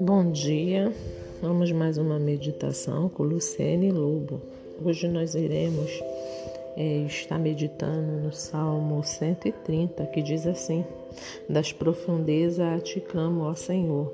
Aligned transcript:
Bom 0.00 0.30
dia, 0.32 0.90
vamos 1.42 1.70
mais 1.72 1.98
uma 1.98 2.18
meditação 2.18 3.10
com 3.10 3.22
Luciene 3.24 3.92
Lobo. 3.92 4.40
Hoje 4.82 5.06
nós 5.08 5.34
iremos 5.34 5.90
é, 6.76 7.04
estar 7.06 7.38
meditando 7.38 8.22
no 8.22 8.32
Salmo 8.32 9.02
130, 9.04 10.06
que 10.06 10.22
diz 10.22 10.46
assim: 10.46 10.82
Das 11.46 11.72
profundezas 11.72 12.82
te 12.82 13.00
clamo, 13.00 13.42
ó 13.42 13.54
Senhor. 13.54 14.10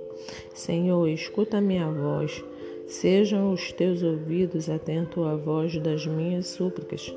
Senhor, 0.52 1.08
escuta 1.08 1.60
minha 1.60 1.88
voz, 1.88 2.42
sejam 2.88 3.52
os 3.52 3.70
teus 3.70 4.02
ouvidos 4.02 4.68
atentos 4.68 5.24
à 5.24 5.36
voz 5.36 5.78
das 5.78 6.04
minhas 6.06 6.48
súplicas. 6.48 7.14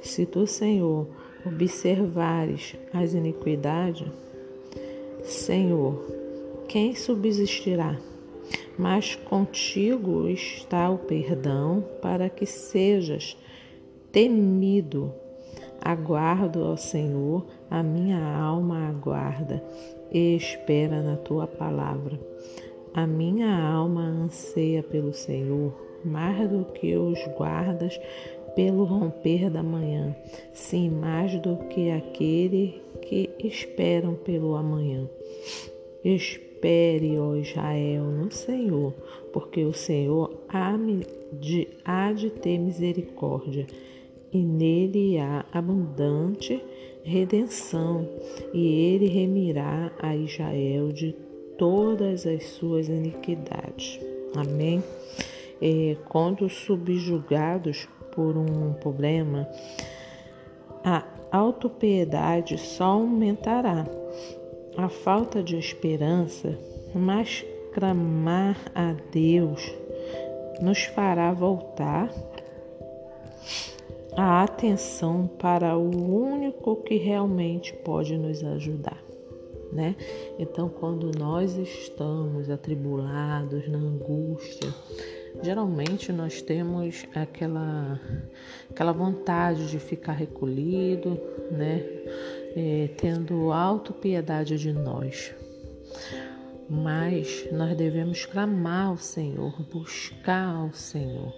Se 0.00 0.24
tu, 0.24 0.46
Senhor, 0.46 1.06
observares 1.46 2.76
as 2.92 3.14
iniquidades, 3.14 4.06
Senhor, 5.22 6.04
quem 6.68 6.94
subsistirá? 6.94 7.98
mas 8.78 9.14
contigo 9.14 10.28
está 10.28 10.90
o 10.90 10.98
perdão 10.98 11.84
para 12.00 12.28
que 12.28 12.46
sejas 12.46 13.36
temido. 14.10 15.12
Aguardo 15.84 16.64
ao 16.64 16.76
Senhor, 16.76 17.44
a 17.68 17.82
minha 17.82 18.22
alma 18.24 18.88
aguarda 18.88 19.62
e 20.12 20.36
espera 20.36 21.02
na 21.02 21.16
tua 21.16 21.46
palavra. 21.46 22.18
A 22.94 23.04
minha 23.04 23.52
alma 23.60 24.02
anseia 24.02 24.82
pelo 24.82 25.12
Senhor, 25.12 25.74
mais 26.04 26.48
do 26.48 26.64
que 26.66 26.96
os 26.96 27.18
guardas 27.36 27.98
pelo 28.54 28.84
romper 28.84 29.50
da 29.50 29.62
manhã, 29.62 30.14
sim, 30.52 30.90
mais 30.90 31.38
do 31.40 31.56
que 31.68 31.90
aquele 31.90 32.80
que 33.02 33.30
esperam 33.42 34.14
pelo 34.14 34.54
amanhã. 34.54 35.08
Espere, 36.04 37.18
ó 37.18 37.34
Israel, 37.36 38.04
no 38.04 38.30
Senhor, 38.30 38.92
porque 39.32 39.64
o 39.64 39.72
Senhor 39.72 40.30
há 40.48 40.76
de, 41.32 41.68
há 41.84 42.12
de 42.12 42.30
ter 42.30 42.58
misericórdia, 42.58 43.66
e 44.32 44.38
nele 44.38 45.18
há 45.18 45.44
abundante 45.52 46.62
redenção, 47.04 48.08
e 48.52 48.66
ele 48.66 49.08
remirá 49.08 49.92
a 49.98 50.16
Israel 50.16 50.88
de 50.92 51.14
todas 51.58 52.26
as 52.26 52.44
suas 52.44 52.88
iniquidades. 52.88 54.00
Amém? 54.34 54.82
É, 55.60 55.96
quando 56.08 56.48
subjugados 56.48 57.88
por 58.12 58.36
um 58.36 58.74
problema, 58.74 59.48
a 60.84 61.04
autopiedade 61.30 62.58
só 62.58 62.84
aumentará 62.84 63.86
a 64.76 64.88
falta 64.88 65.42
de 65.42 65.56
esperança, 65.56 66.56
mas 66.94 67.44
clamar 67.72 68.56
a 68.74 68.94
Deus 69.10 69.74
nos 70.60 70.84
fará 70.84 71.32
voltar 71.32 72.10
a 74.16 74.42
atenção 74.42 75.26
para 75.26 75.76
o 75.76 75.88
único 75.88 76.76
que 76.76 76.96
realmente 76.96 77.72
pode 77.72 78.16
nos 78.16 78.44
ajudar, 78.44 79.02
né? 79.72 79.96
Então, 80.38 80.68
quando 80.68 81.10
nós 81.18 81.56
estamos 81.56 82.50
atribulados 82.50 83.66
na 83.68 83.78
angústia, 83.78 84.68
geralmente 85.42 86.12
nós 86.12 86.42
temos 86.42 87.06
aquela 87.14 88.00
aquela 88.70 88.92
vontade 88.92 89.70
de 89.70 89.78
ficar 89.78 90.12
recolhido, 90.12 91.20
né? 91.50 91.82
é, 92.56 92.88
tendo 92.96 93.52
auto-piedade 93.52 94.58
de 94.58 94.72
nós. 94.72 95.34
Mas 96.68 97.46
nós 97.52 97.76
devemos 97.76 98.24
clamar 98.24 98.88
ao 98.88 98.96
Senhor, 98.96 99.52
buscar 99.70 100.54
ao 100.54 100.72
Senhor, 100.72 101.34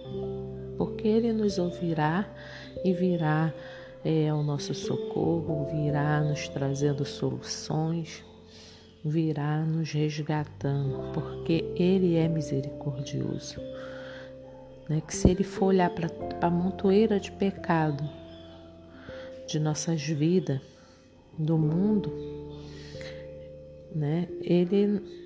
porque 0.77 1.07
Ele 1.07 1.33
nos 1.33 1.57
ouvirá 1.57 2.29
e 2.83 2.93
virá 2.93 3.53
é, 4.03 4.29
ao 4.29 4.43
nosso 4.43 4.73
socorro, 4.73 5.67
virá 5.71 6.21
nos 6.21 6.47
trazendo 6.47 7.03
soluções, 7.03 8.23
virá 9.05 9.63
nos 9.63 9.91
resgatando, 9.91 11.13
porque 11.13 11.63
Ele 11.75 12.15
é 12.15 12.27
misericordioso. 12.27 13.61
Né? 14.89 15.01
Que 15.05 15.15
se 15.15 15.29
Ele 15.29 15.43
for 15.43 15.67
olhar 15.67 15.91
para 15.91 16.09
a 16.41 16.49
montoeira 16.49 17.19
de 17.19 17.31
pecado 17.31 18.03
de 19.47 19.59
nossas 19.59 20.01
vidas, 20.01 20.59
do 21.37 21.57
mundo, 21.57 22.11
né? 23.93 24.27
Ele 24.41 25.24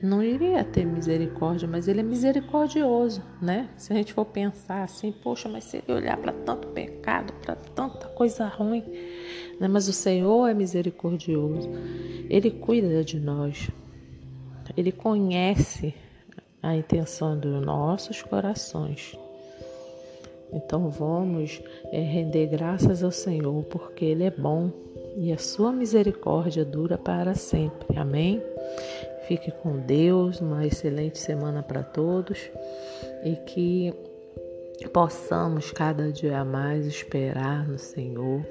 não 0.00 0.22
iria 0.22 0.62
ter 0.62 0.84
misericórdia, 0.84 1.66
mas 1.66 1.88
ele 1.88 2.00
é 2.00 2.02
misericordioso, 2.02 3.22
né? 3.42 3.68
Se 3.76 3.92
a 3.92 3.96
gente 3.96 4.12
for 4.12 4.24
pensar 4.24 4.84
assim, 4.84 5.10
poxa, 5.10 5.48
mas 5.48 5.64
se 5.64 5.78
ele 5.78 5.92
olhar 5.92 6.16
para 6.16 6.32
tanto 6.32 6.68
pecado, 6.68 7.32
para 7.42 7.56
tanta 7.56 8.06
coisa 8.08 8.46
ruim, 8.46 8.84
né? 9.58 9.66
Mas 9.66 9.88
o 9.88 9.92
Senhor 9.92 10.48
é 10.48 10.54
misericordioso. 10.54 11.68
Ele 12.30 12.50
cuida 12.50 13.02
de 13.02 13.18
nós. 13.18 13.70
Ele 14.76 14.92
conhece 14.92 15.94
a 16.62 16.76
intenção 16.76 17.38
dos 17.38 17.64
nossos 17.64 18.22
corações. 18.22 19.18
Então 20.52 20.88
vamos 20.88 21.60
é, 21.92 22.00
render 22.00 22.46
graças 22.46 23.02
ao 23.02 23.10
Senhor, 23.10 23.64
porque 23.64 24.04
Ele 24.04 24.24
é 24.24 24.30
bom 24.30 24.70
e 25.16 25.32
a 25.32 25.38
sua 25.38 25.72
misericórdia 25.72 26.64
dura 26.64 26.96
para 26.96 27.34
sempre. 27.34 27.98
Amém? 27.98 28.42
Fique 29.28 29.50
com 29.50 29.78
Deus, 29.78 30.40
uma 30.40 30.66
excelente 30.66 31.18
semana 31.18 31.62
para 31.62 31.82
todos 31.82 32.50
e 33.22 33.36
que 33.36 33.92
possamos 34.90 35.70
cada 35.70 36.10
dia 36.10 36.42
mais 36.46 36.86
esperar 36.86 37.68
no 37.68 37.78
Senhor 37.78 38.42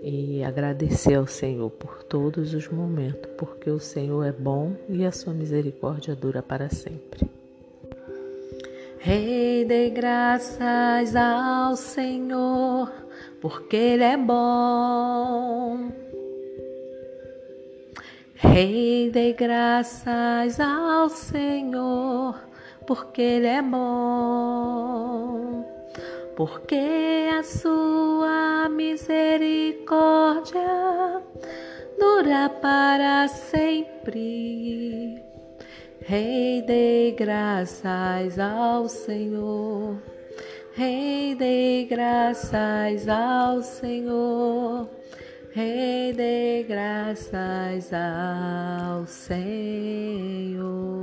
e 0.00 0.44
agradecer 0.44 1.16
ao 1.16 1.26
Senhor 1.26 1.68
por 1.68 2.04
todos 2.04 2.54
os 2.54 2.68
momentos, 2.68 3.28
porque 3.36 3.68
o 3.68 3.80
Senhor 3.80 4.22
é 4.22 4.30
bom 4.30 4.76
e 4.88 5.04
a 5.04 5.10
sua 5.10 5.34
misericórdia 5.34 6.14
dura 6.14 6.44
para 6.44 6.70
sempre. 6.70 7.28
Rei, 9.00 9.64
dei 9.64 9.90
graças 9.90 11.16
ao 11.16 11.74
Senhor 11.74 12.88
porque 13.40 13.74
Ele 13.74 14.04
é 14.04 14.16
bom. 14.16 16.07
Rei, 18.40 19.10
dei 19.10 19.32
graças 19.32 20.60
ao 20.60 21.08
Senhor, 21.08 22.36
porque 22.86 23.20
Ele 23.20 23.46
é 23.46 23.60
bom. 23.60 25.64
Porque 26.36 27.28
a 27.36 27.42
sua 27.42 28.68
misericórdia 28.70 30.60
dura 31.98 32.48
para 32.48 33.26
sempre. 33.28 35.20
Rei, 36.00 36.62
dei 36.62 37.10
graças 37.12 38.38
ao 38.38 38.88
Senhor 38.88 39.98
Rei, 40.78 41.34
dei 41.34 41.86
graças 41.86 43.08
ao 43.08 43.60
Senhor. 43.62 44.88
Rei, 45.50 46.12
dei 46.12 46.62
graças 46.64 47.90
ao 47.92 49.06
Senhor. 49.06 50.97